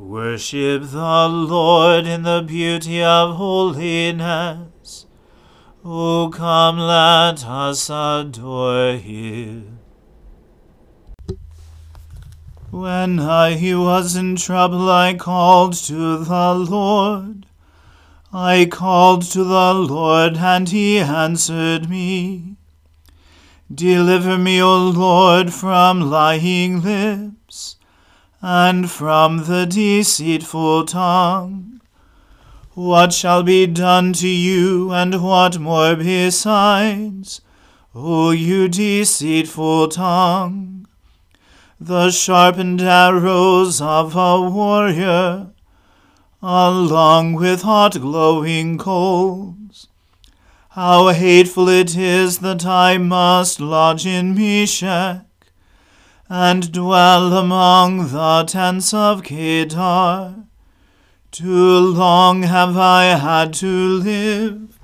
[0.00, 5.04] Worship the Lord in the beauty of holiness.
[5.84, 9.78] O come, let us adore him.
[12.70, 17.44] When I was in trouble, I called to the Lord.
[18.32, 22.56] I called to the Lord, and he answered me.
[23.72, 27.76] Deliver me, O Lord, from lying lips,
[28.42, 31.80] and from the deceitful tongue.
[32.74, 37.40] What shall be done to you, and what more besides,
[37.94, 40.80] O you deceitful tongue?
[41.82, 45.46] the sharpened arrows of a warrior,
[46.42, 49.88] along with hot glowing coals.
[50.70, 55.22] How hateful it is that I must lodge in Meshech,
[56.32, 60.44] and dwell among the tents of Kedar.
[61.32, 64.78] Too long have I had to live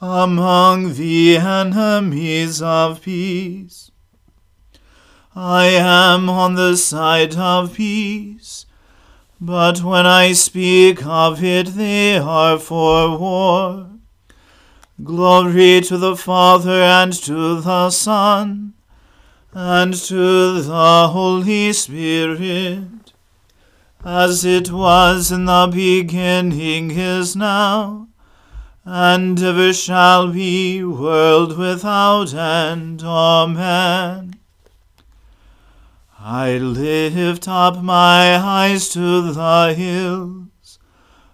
[0.00, 3.92] among the enemies of peace.
[5.36, 8.66] I am on the side of peace.
[9.40, 13.90] But when I speak of it, they are for war.
[15.04, 18.72] Glory to the Father and to the Son
[19.58, 23.14] and to the Holy Spirit,
[24.04, 28.06] as it was in the beginning is now,
[28.84, 33.02] and ever shall be, world without end.
[33.02, 34.34] Amen.
[36.20, 40.78] I lift up my eyes to the hills.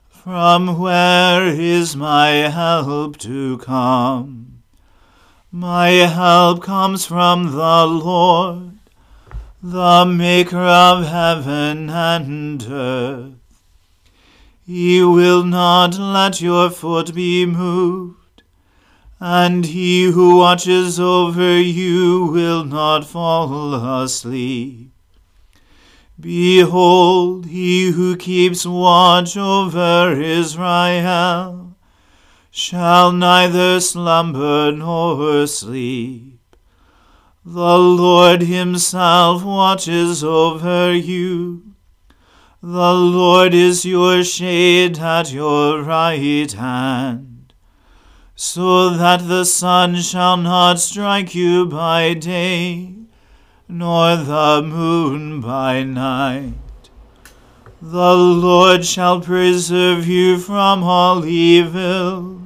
[0.08, 4.51] From where is my help to come?
[5.54, 8.78] My help comes from the Lord,
[9.62, 13.34] the Maker of heaven and earth.
[14.66, 18.42] He will not let your foot be moved.
[19.20, 24.90] and he who watches over you will not fall asleep.
[26.18, 31.71] Behold, he who keeps watch over Israel
[32.54, 36.38] shall neither slumber nor sleep.
[37.46, 41.72] The Lord himself watches over you.
[42.62, 47.54] The Lord is your shade at your right hand,
[48.36, 52.94] so that the sun shall not strike you by day,
[53.66, 56.61] nor the moon by night.
[57.84, 62.40] The Lord shall preserve you from all evil.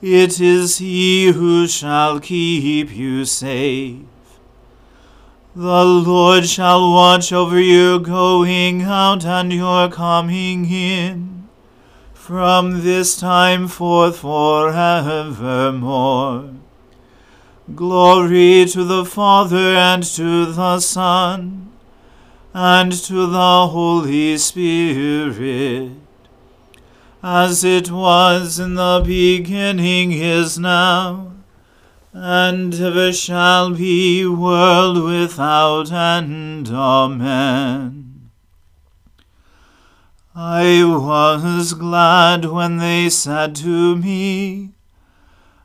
[0.00, 3.98] It is he who shall keep you safe.
[5.54, 11.46] The Lord shall watch over your going out and your coming in,
[12.14, 14.94] from this time forth forevermore.
[17.74, 21.71] Glory to the Father and to the Son
[22.54, 25.92] and to the Holy Spirit,
[27.22, 31.32] as it was in the beginning is now
[32.12, 36.68] and ever shall be, world without end.
[36.68, 38.30] Amen.
[40.34, 44.72] I was glad when they said to me,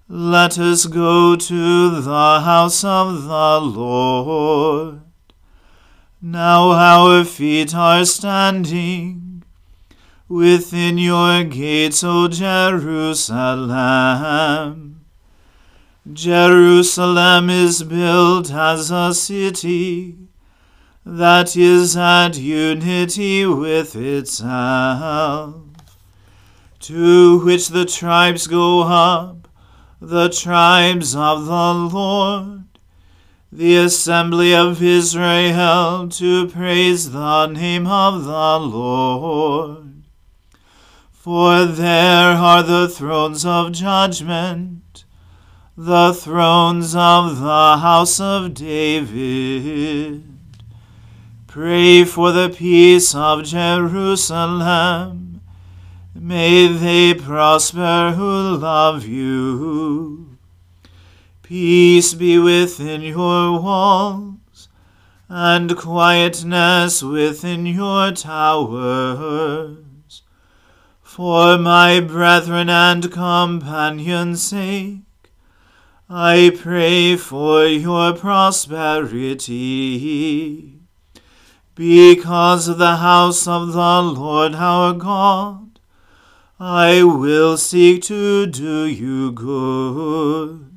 [0.07, 5.06] Let us go to the house of the Lord.
[6.19, 9.43] Now our feet are standing
[10.27, 13.35] within your gates, O Jerusalem.
[16.11, 20.17] Jerusalem is built as a city
[21.05, 25.53] that is at unity with itself,
[26.79, 29.47] to which the tribes go up,
[30.01, 32.63] the tribes of the Lord,
[33.51, 40.03] the assembly of Israel, to praise the name of the Lord.
[41.11, 44.77] For there are the thrones of judgment
[45.79, 50.23] the thrones of the house of David.
[51.45, 55.41] Pray for the peace of Jerusalem.
[56.15, 60.26] May they prosper who love you.
[61.47, 64.67] Peace be within your walls,
[65.29, 69.77] and quietness within your towers.
[71.01, 74.99] For my brethren and companions' sake,
[76.09, 79.61] I pray for your prosperity.
[81.75, 85.79] Because of the house of the Lord our God,
[86.59, 90.76] I will seek to do you good.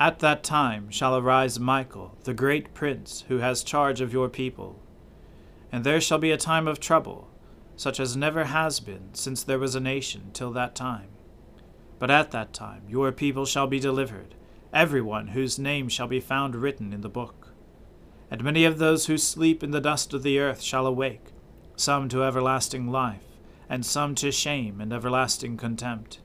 [0.00, 4.80] At that time shall arise Michael, the great prince, who has charge of your people.
[5.72, 7.28] And there shall be a time of trouble,
[7.74, 11.08] such as never has been since there was a nation till that time.
[11.98, 14.36] But at that time your people shall be delivered,
[14.72, 17.48] every one whose name shall be found written in the book.
[18.30, 21.32] And many of those who sleep in the dust of the earth shall awake,
[21.74, 23.24] some to everlasting life,
[23.68, 26.20] and some to shame and everlasting contempt.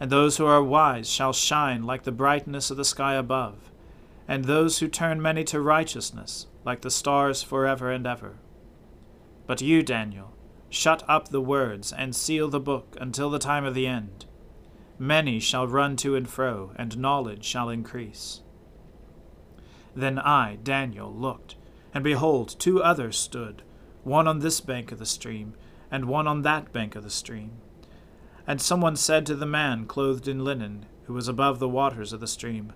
[0.00, 3.70] And those who are wise shall shine like the brightness of the sky above,
[4.28, 8.36] and those who turn many to righteousness like the stars forever and ever.
[9.46, 10.34] But you, Daniel,
[10.68, 14.26] shut up the words and seal the book until the time of the end.
[14.98, 18.42] Many shall run to and fro, and knowledge shall increase.
[19.94, 21.54] Then I, Daniel, looked,
[21.94, 23.62] and behold, two others stood,
[24.04, 25.54] one on this bank of the stream,
[25.90, 27.52] and one on that bank of the stream.
[28.48, 32.20] And someone said to the man clothed in linen, who was above the waters of
[32.20, 32.72] the stream,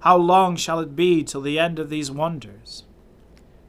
[0.00, 2.84] How long shall it be till the end of these wonders?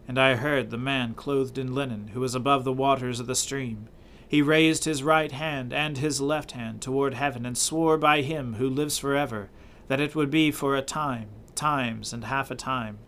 [0.08, 3.34] And I heard the man clothed in linen, who was above the waters of the
[3.34, 3.90] stream.
[4.28, 8.54] He raised his right hand and his left hand toward heaven, and swore by him
[8.54, 9.50] who lives forever,
[9.88, 13.00] that it would be for a time, times and half a time,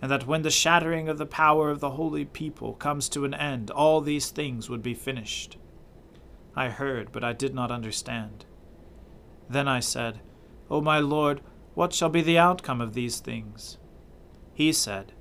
[0.00, 3.34] and that when the shattering of the power of the holy people comes to an
[3.34, 5.58] end, all these things would be finished.
[6.56, 8.44] I heard, but I did not understand.
[9.48, 10.20] Then I said,
[10.70, 11.40] O my Lord,
[11.74, 13.78] what shall be the outcome of these things?
[14.52, 15.12] He said,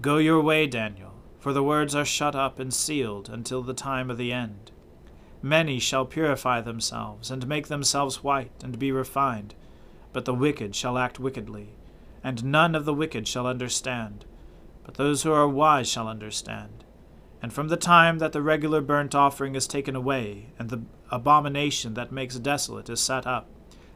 [0.00, 4.10] Go your way, Daniel, for the words are shut up and sealed until the time
[4.10, 4.70] of the end.
[5.42, 9.54] Many shall purify themselves, and make themselves white, and be refined,
[10.12, 11.74] but the wicked shall act wickedly,
[12.22, 14.24] and none of the wicked shall understand,
[14.84, 16.84] but those who are wise shall understand.
[17.40, 21.94] And from the time that the regular burnt offering is taken away, and the abomination
[21.94, 23.48] that makes desolate is set up,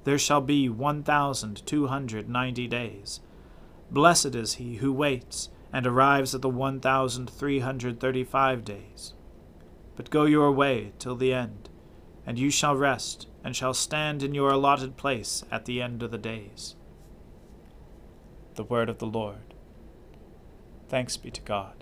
[0.05, 3.21] there shall be one thousand two hundred ninety days.
[3.91, 8.65] Blessed is he who waits, and arrives at the one thousand three hundred thirty five
[8.65, 9.15] days.
[9.97, 11.69] But go your way till the end,
[12.27, 16.11] and you shall rest, and shall stand in your allotted place at the end of
[16.11, 16.77] the days.
[18.55, 19.55] The word of the Lord.
[20.89, 21.82] Thanks be to God.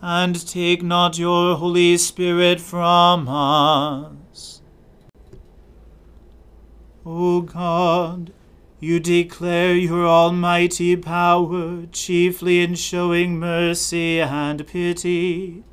[0.00, 4.62] and take not your Holy Spirit from us.
[7.04, 8.32] O God,
[8.78, 15.64] you declare your almighty power chiefly in showing mercy and pity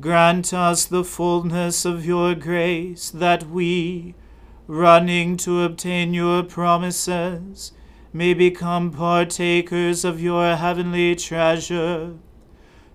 [0.00, 4.14] Grant us the fullness of your grace, that we,
[4.66, 7.72] running to obtain your promises,
[8.10, 12.14] may become partakers of your heavenly treasure.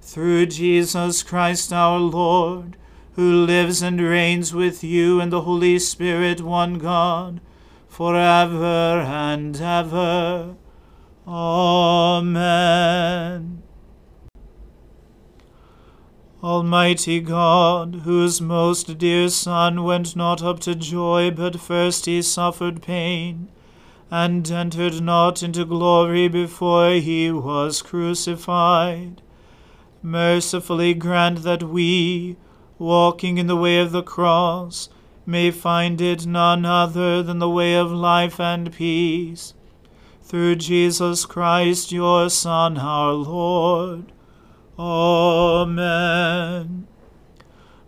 [0.05, 2.77] Through Jesus Christ our Lord,
[3.13, 7.41] who lives and reigns with you and the Holy Spirit, one God,
[7.88, 10.55] for ever and ever.
[11.27, 12.83] Amen.
[16.43, 22.83] Almighty God, whose most dear Son went not up to joy, but first he suffered
[22.83, 23.50] pain,
[24.12, 29.24] and entered not into glory before he was crucified,
[30.05, 32.38] mercifully grant that we,
[32.77, 34.88] walking in the way of the cross,
[35.25, 39.55] may find it none other than the way of life and peace.
[40.21, 44.12] Through Jesus Christ, your Son, our Lord.
[44.77, 45.65] Amen.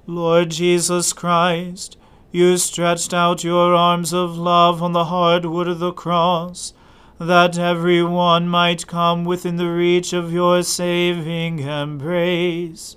[0.08, 1.98] Lord Jesus Christ,
[2.32, 6.74] you stretched out your arms of love on the hard wood of the cross,
[7.20, 12.96] that every one might come within the reach of your saving embrace.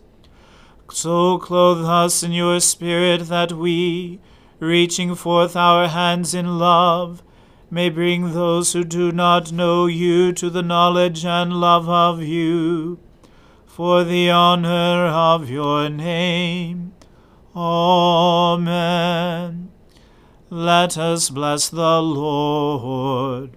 [0.93, 4.21] So clothe us in your Spirit that we,
[4.59, 7.23] reaching forth our hands in love,
[7.71, 12.99] may bring those who do not know you to the knowledge and love of you
[13.65, 16.93] for the honor of your name.
[17.55, 18.91] Amen.
[20.51, 23.57] Let us bless the Lord.